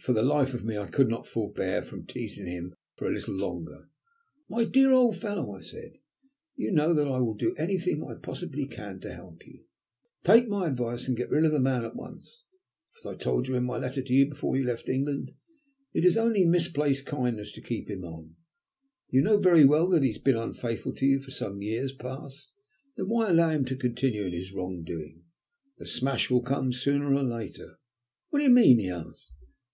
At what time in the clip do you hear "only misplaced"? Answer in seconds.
16.16-17.04